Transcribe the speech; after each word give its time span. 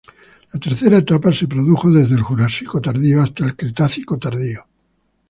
La 0.51 0.59
tercera 0.59 0.97
etapa 0.97 1.31
se 1.31 1.47
produjo 1.47 1.91
desde 1.91 2.15
el 2.15 2.23
Jurásico 2.23 2.81
Tardío 2.81 3.21
hasta 3.21 3.45
el 3.45 3.55
Cretácico 3.55 4.17
Tardío. 4.17 4.63